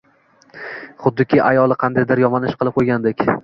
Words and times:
xuddiki 1.03 1.41
ayoli 1.49 1.79
qandaydir 1.87 2.25
yomon 2.27 2.51
ish 2.51 2.61
qilib 2.63 2.81
qo‘ygandek. 2.81 3.29